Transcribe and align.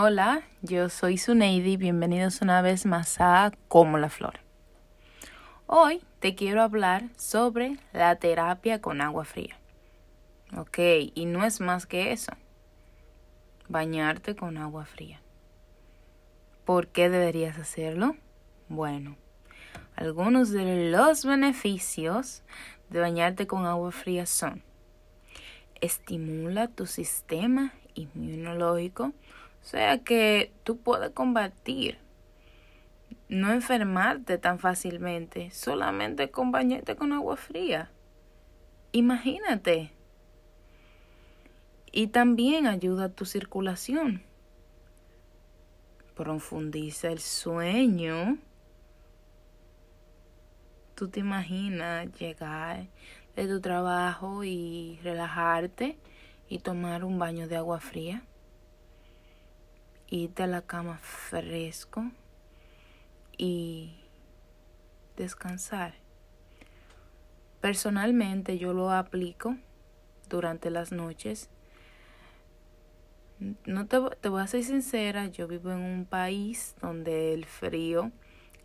Hola, 0.00 0.42
yo 0.62 0.90
soy 0.90 1.18
Suneidi, 1.18 1.76
bienvenidos 1.76 2.40
una 2.40 2.62
vez 2.62 2.86
más 2.86 3.20
a 3.20 3.50
Como 3.66 3.98
la 3.98 4.08
Flor. 4.08 4.38
Hoy 5.66 6.04
te 6.20 6.36
quiero 6.36 6.62
hablar 6.62 7.08
sobre 7.16 7.78
la 7.92 8.14
terapia 8.14 8.80
con 8.80 9.00
agua 9.00 9.24
fría. 9.24 9.58
Ok, 10.56 10.78
y 11.16 11.24
no 11.24 11.44
es 11.44 11.60
más 11.60 11.86
que 11.86 12.12
eso, 12.12 12.30
bañarte 13.66 14.36
con 14.36 14.56
agua 14.56 14.84
fría. 14.84 15.20
¿Por 16.64 16.86
qué 16.86 17.10
deberías 17.10 17.58
hacerlo? 17.58 18.14
Bueno, 18.68 19.16
algunos 19.96 20.52
de 20.52 20.92
los 20.92 21.24
beneficios 21.24 22.44
de 22.88 23.00
bañarte 23.00 23.48
con 23.48 23.66
agua 23.66 23.90
fría 23.90 24.26
son 24.26 24.62
estimula 25.80 26.68
tu 26.68 26.86
sistema 26.86 27.74
inmunológico, 27.94 29.12
o 29.62 29.64
sea 29.64 29.98
que 29.98 30.52
tú 30.64 30.78
puedes 30.78 31.10
combatir, 31.10 31.98
no 33.28 33.52
enfermarte 33.52 34.38
tan 34.38 34.58
fácilmente, 34.58 35.50
solamente 35.50 36.30
con 36.30 36.52
con 36.96 37.12
agua 37.12 37.36
fría. 37.36 37.90
Imagínate. 38.92 39.92
Y 41.92 42.08
también 42.08 42.66
ayuda 42.66 43.06
a 43.06 43.08
tu 43.10 43.24
circulación. 43.24 44.22
Profundiza 46.14 47.08
el 47.08 47.20
sueño. 47.20 48.38
Tú 50.94 51.08
te 51.08 51.20
imaginas 51.20 52.12
llegar 52.18 52.88
de 53.36 53.46
tu 53.46 53.60
trabajo 53.60 54.42
y 54.42 54.98
relajarte 55.02 55.96
y 56.48 56.58
tomar 56.58 57.04
un 57.04 57.18
baño 57.18 57.46
de 57.46 57.56
agua 57.56 57.78
fría. 57.78 58.24
Irte 60.10 60.42
a 60.42 60.46
la 60.46 60.62
cama 60.62 60.98
fresco 60.98 62.10
y 63.36 63.96
descansar. 65.16 65.94
Personalmente 67.60 68.58
yo 68.58 68.72
lo 68.72 68.90
aplico 68.90 69.56
durante 70.28 70.70
las 70.70 70.92
noches. 70.92 71.50
No 73.66 73.86
te, 73.86 73.98
te, 74.20 74.28
voy 74.28 74.42
a 74.42 74.46
ser 74.46 74.64
sincera, 74.64 75.26
yo 75.26 75.46
vivo 75.46 75.70
en 75.70 75.78
un 75.78 76.06
país 76.06 76.74
donde 76.80 77.34
el 77.34 77.44
frío 77.44 78.10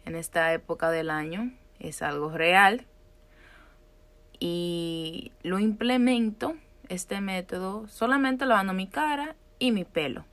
en 0.05 0.15
esta 0.15 0.53
época 0.53 0.89
del 0.89 1.09
año 1.09 1.51
es 1.79 2.01
algo 2.01 2.31
real 2.31 2.87
y 4.39 5.31
lo 5.43 5.59
implemento 5.59 6.55
este 6.89 7.21
método 7.21 7.87
solamente 7.87 8.45
lavando 8.45 8.73
mi 8.73 8.87
cara 8.87 9.35
y 9.59 9.71
mi 9.71 9.85
pelo. 9.85 10.25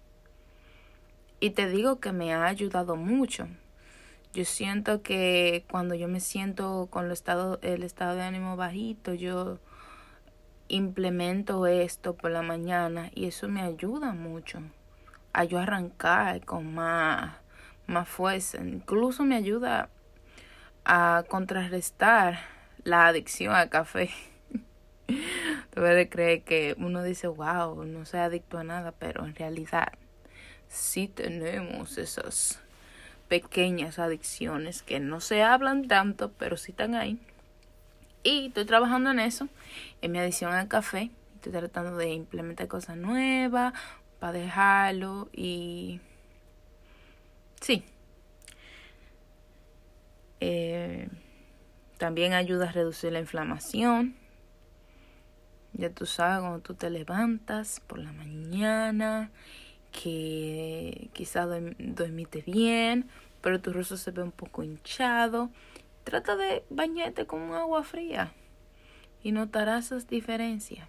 Y 1.43 1.51
te 1.51 1.71
digo 1.71 2.01
que 2.01 2.13
me 2.13 2.35
ha 2.35 2.45
ayudado 2.45 2.97
mucho. 2.97 3.49
Yo 4.35 4.45
siento 4.45 5.03
que 5.03 5.65
cuando 5.71 5.95
yo 5.95 6.07
me 6.07 6.21
siento 6.21 6.89
con 6.91 7.07
el 7.07 7.13
estado, 7.13 7.59
el 7.63 7.83
estado 7.83 8.15
de 8.15 8.23
ánimo 8.23 8.57
bajito, 8.57 9.15
yo 9.15 9.59
implemento 10.69 11.67
esto 11.67 12.15
por 12.15 12.31
la 12.31 12.43
mañana 12.43 13.11
y 13.15 13.27
eso 13.27 13.49
me 13.49 13.63
ayuda 13.63 14.13
mucho 14.13 14.61
a 15.33 15.45
yo 15.45 15.59
arrancar 15.59 16.45
con 16.45 16.75
más, 16.75 17.37
más 17.87 18.07
fuerza. 18.07 18.59
Incluso 18.59 19.25
me 19.25 19.37
ayuda 19.37 19.89
a 20.85 21.25
contrarrestar 21.27 22.39
la 22.85 23.07
adicción 23.07 23.55
al 23.55 23.71
café. 23.71 24.11
Tú 25.07 25.81
puedes 25.81 26.11
creer 26.11 26.43
que 26.43 26.77
uno 26.79 27.03
dice, 27.03 27.29
wow, 27.29 27.83
no 27.85 28.05
soy 28.05 28.21
adicto 28.21 28.59
a 28.59 28.65
nada, 28.65 28.93
pero 28.93 29.25
en 29.25 29.35
realidad 29.35 29.93
sí 30.71 31.09
tenemos 31.09 31.99
esas 31.99 32.61
pequeñas 33.29 33.99
adicciones 33.99 34.83
que 34.83 35.01
no 35.01 35.21
se 35.21 35.43
hablan 35.43 35.89
tanto, 35.89 36.33
pero 36.33 36.57
sí 36.57 36.71
están 36.71 36.95
ahí. 36.95 37.19
Y 38.23 38.47
estoy 38.49 38.65
trabajando 38.65 39.11
en 39.11 39.19
eso, 39.21 39.49
en 40.01 40.13
mi 40.13 40.19
adicción 40.19 40.53
al 40.53 40.69
café. 40.69 41.11
Estoy 41.35 41.53
tratando 41.53 41.97
de 41.97 42.13
implementar 42.13 42.69
cosas 42.69 42.97
nuevas 42.97 43.75
para 44.19 44.33
dejarlo 44.33 45.29
y... 45.33 46.01
Sí. 47.61 47.85
Eh, 50.41 51.09
también 51.99 52.33
ayuda 52.33 52.69
a 52.69 52.73
reducir 52.73 53.13
la 53.13 53.21
inflamación. 53.21 54.17
Ya 55.73 55.91
tú 55.91 56.07
sabes, 56.07 56.41
cuando 56.41 56.61
tú 56.61 56.75
te 56.75 56.91
levantas 56.91 57.81
por 57.87 57.99
la 57.99 58.13
mañana, 58.13 59.31
que 59.91 61.11
quizás 61.13 61.49
dormiste 61.79 62.43
bien, 62.43 63.09
pero 63.41 63.61
tu 63.61 63.73
rostro 63.73 63.97
se 63.97 64.11
ve 64.11 64.23
un 64.23 64.33
poco 64.33 64.63
hinchado, 64.63 65.51
trata 66.05 66.37
de 66.37 66.65
bañarte 66.71 67.27
con 67.27 67.53
agua 67.53 67.83
fría 67.83 68.33
y 69.23 69.33
notarás 69.33 69.87
esas 69.87 70.09
diferencias. 70.09 70.89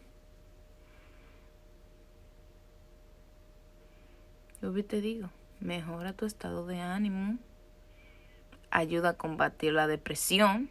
Yo 4.62 4.86
te 4.86 5.02
digo, 5.02 5.30
mejora 5.60 6.14
tu 6.14 6.26
estado 6.26 6.66
de 6.68 6.80
ánimo, 6.80 7.38
ayuda 8.70 9.10
a 9.10 9.14
combatir 9.18 9.74
la 9.74 9.88
depresión, 9.88 10.70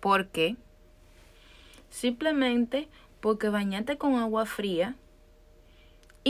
¿Por 0.00 0.28
qué? 0.28 0.56
Simplemente 1.90 2.88
porque 3.20 3.48
bañarte 3.48 3.98
con 3.98 4.14
agua 4.14 4.46
fría 4.46 4.94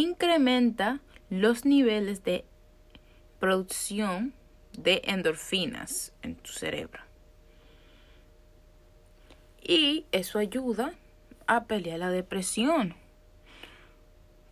incrementa 0.01 1.01
los 1.31 1.65
niveles 1.65 2.23
de 2.23 2.45
producción 3.41 4.33
de 4.73 5.03
endorfinas 5.05 6.12
en 6.23 6.37
tu 6.37 6.53
cerebro. 6.53 7.03
Y 9.61 10.07
eso 10.12 10.39
ayuda 10.39 10.95
a 11.47 11.65
pelear 11.65 11.99
la 11.99 12.11
depresión. 12.11 12.95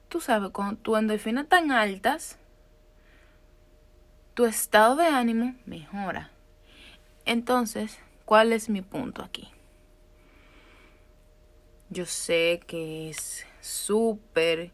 Tú 0.09 0.21
sabes, 0.21 0.51
cuando 0.51 0.81
tu 0.81 0.97
endorfinas 0.97 1.45
están 1.45 1.71
altas, 1.71 2.39
tu 4.35 4.47
estado 4.47 4.97
de 4.97 5.07
ánimo 5.07 5.55
mejora. 5.67 6.31
Entonces, 7.25 7.99
¿Cuál 8.25 8.55
es 8.55 8.71
mi 8.71 8.81
punto 8.81 9.23
aquí? 9.23 9.49
Yo 11.91 12.07
sé 12.07 12.61
que 12.67 13.11
es 13.11 13.47
súper 13.61 14.73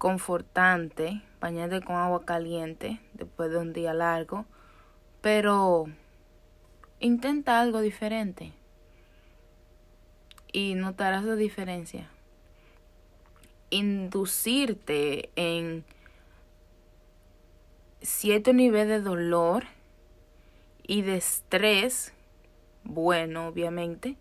confortante 0.00 1.20
bañarte 1.42 1.82
con 1.82 1.96
agua 1.96 2.24
caliente 2.24 2.98
después 3.12 3.50
de 3.50 3.58
un 3.58 3.74
día 3.74 3.92
largo, 3.92 4.46
pero 5.20 5.88
intenta 7.00 7.60
algo 7.60 7.82
diferente 7.82 8.54
y 10.50 10.72
notarás 10.72 11.22
la 11.24 11.36
diferencia. 11.36 12.08
Inducirte 13.68 15.28
en 15.36 15.84
cierto 18.00 18.54
nivel 18.54 18.88
de 18.88 19.02
dolor 19.02 19.64
y 20.82 21.02
de 21.02 21.18
estrés, 21.18 22.14
bueno, 22.84 23.48
obviamente, 23.48 24.16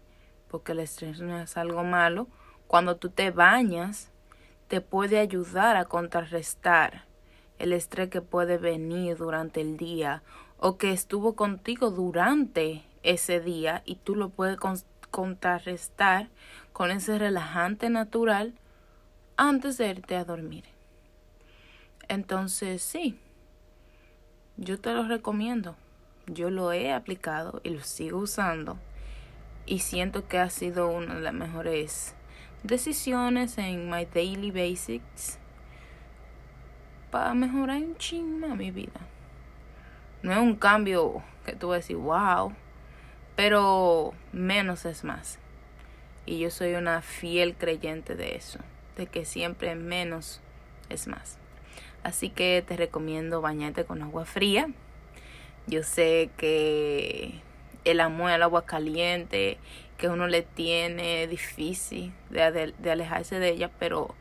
porque 0.50 0.74
el 0.74 0.80
estrés 0.80 1.22
no 1.22 1.40
es 1.40 1.56
algo 1.56 1.86
malo, 1.86 2.28
cuando 2.68 2.98
tú 2.98 3.10
te 3.10 3.32
bañas, 3.32 4.12
te 4.70 4.80
puede 4.80 5.20
ayudar 5.20 5.76
a 5.76 5.84
contrarrestar 5.84 7.04
el 7.58 7.74
estrés 7.74 8.10
que 8.10 8.22
puede 8.22 8.58
venir 8.58 9.18
durante 9.18 9.60
el 9.60 9.76
día 9.76 10.24
o 10.58 10.78
que 10.78 10.94
estuvo 10.94 11.36
contigo 11.36 11.92
durante 11.92 12.86
ese 13.04 13.42
día 13.42 13.82
y 13.84 13.96
tú 13.96 14.16
lo 14.16 14.30
puedes 14.30 14.58
contrarrestar 15.12 16.30
con 16.72 16.92
ese 16.92 17.20
relajante 17.20 17.90
natural 17.90 18.54
antes 19.36 19.78
de 19.78 19.90
irte 19.90 20.16
a 20.16 20.24
dormir. 20.24 20.64
Entonces, 22.08 22.82
sí, 22.82 23.20
yo 24.56 24.80
te 24.80 24.94
lo 24.94 25.04
recomiendo 25.04 25.76
yo 26.34 26.50
lo 26.50 26.72
he 26.72 26.94
aplicado 26.94 27.62
y 27.64 27.70
lo 27.70 27.84
sigo 27.84 28.20
usando 28.20 28.78
y 29.66 29.80
siento 29.80 30.28
que 30.28 30.38
ha 30.40 30.50
sido 30.50 30.90
una 30.90 31.16
de 31.16 31.22
las 31.22 31.34
mejores 31.34 32.16
decisiones 32.64 33.58
en 33.58 33.90
my 33.90 34.06
daily 34.06 34.52
basics 34.52 35.38
para 37.12 37.34
mejorar 37.34 37.78
un 37.78 37.98
chingo 37.98 38.56
mi 38.56 38.72
vida. 38.72 39.00
No 40.22 40.32
es 40.32 40.38
un 40.40 40.56
cambio 40.56 41.24
que 41.46 41.54
tú 41.54 41.70
vas 41.70 41.76
a 41.76 41.80
decir, 41.80 41.96
wow, 41.96 42.54
pero 43.36 44.14
menos 44.32 44.86
es 44.86 45.04
más. 45.04 45.40
Y 46.26 46.40
yo 46.40 46.52
soy 46.52 46.74
una 46.74 47.02
fiel 47.02 47.56
creyente 47.56 48.16
de 48.16 48.36
eso, 48.36 48.60
de 48.98 49.08
que 49.08 49.26
siempre 49.26 49.76
menos 49.76 50.42
es 50.90 51.08
más. 51.08 51.38
Así 52.04 52.30
que 52.30 52.64
te 52.68 52.78
recomiendo 52.78 53.42
bañarte 53.42 53.86
con 53.86 54.04
agua 54.04 54.26
fría 54.26 54.70
yo 55.70 55.84
sé 55.84 56.32
que 56.38 57.42
el 57.86 58.00
amor 58.00 58.32
al 58.32 58.44
agua 58.44 58.66
caliente, 58.66 59.58
que 59.98 60.08
uno 60.08 60.28
le 60.28 60.42
tiene 60.42 61.28
difícil 61.28 62.14
de, 62.30 62.74
alejarse 62.90 63.40
de 63.40 63.50
ella, 63.50 63.70
pero 63.80 64.16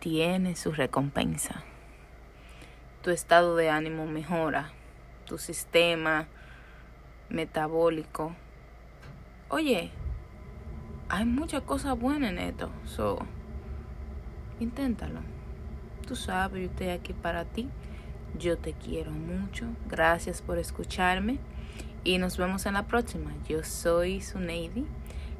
tiene 0.00 0.56
su 0.56 0.72
recompensa. 0.72 1.62
Tu 3.02 3.10
estado 3.10 3.56
de 3.56 3.70
ánimo 3.70 4.06
mejora, 4.06 4.72
tu 5.26 5.38
sistema 5.38 6.26
metabólico. 7.28 8.34
Oye, 9.48 9.90
hay 11.08 11.24
muchas 11.24 11.62
cosas 11.62 11.98
buenas 11.98 12.30
en 12.30 12.38
esto, 12.38 12.70
so 12.84 13.18
inténtalo. 14.58 15.20
Tú 16.06 16.16
sabes, 16.16 16.62
yo 16.62 16.70
estoy 16.70 16.88
aquí 16.88 17.12
para 17.12 17.44
ti. 17.44 17.68
Yo 18.38 18.58
te 18.58 18.72
quiero 18.72 19.10
mucho. 19.10 19.66
Gracias 19.88 20.42
por 20.42 20.58
escucharme 20.58 21.38
y 22.04 22.18
nos 22.18 22.36
vemos 22.36 22.66
en 22.66 22.74
la 22.74 22.84
próxima. 22.84 23.30
Yo 23.48 23.62
soy 23.62 24.20
Suneidi. 24.20 24.86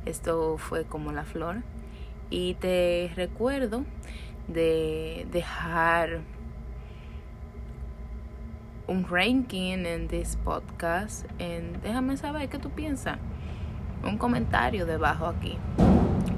Esto 0.04 0.56
fue 0.58 0.84
como 0.84 1.12
la 1.12 1.24
flor. 1.24 1.56
Y 2.28 2.54
te 2.54 3.10
recuerdo 3.16 3.84
de 4.46 5.26
dejar 5.32 6.20
un 8.86 9.06
ranking 9.08 9.84
en 9.86 10.08
this 10.08 10.36
podcast. 10.44 11.24
En, 11.38 11.80
déjame 11.82 12.16
saber 12.16 12.48
qué 12.48 12.58
tú 12.58 12.70
piensas. 12.70 13.18
Un 14.04 14.18
comentario 14.18 14.86
debajo 14.86 15.26
aquí. 15.26 15.56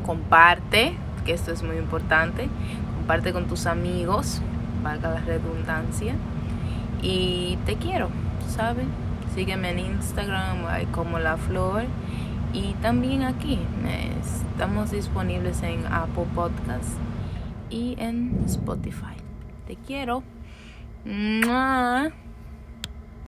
Comparte, 0.05 0.95
que 1.25 1.33
esto 1.33 1.53
es 1.53 1.63
muy 1.63 1.77
importante. 1.77 2.49
Comparte 2.97 3.33
con 3.33 3.47
tus 3.47 3.67
amigos, 3.67 4.41
valga 4.83 5.11
la 5.11 5.21
redundancia. 5.21 6.15
Y 7.03 7.59
te 7.67 7.77
quiero, 7.77 8.09
¿sabes? 8.49 8.87
Sígueme 9.35 9.71
en 9.71 9.79
Instagram 9.79 10.59
como 10.93 11.19
La 11.19 11.37
Flor. 11.37 11.85
Y 12.53 12.75
también 12.83 13.23
aquí 13.23 13.59
estamos 14.21 14.91
disponibles 14.91 15.63
en 15.63 15.87
Apple 15.87 16.27
Podcasts 16.35 16.97
y 17.71 17.95
en 17.99 18.43
Spotify. 18.47 19.17
Te 19.67 19.77
quiero. 19.77 20.23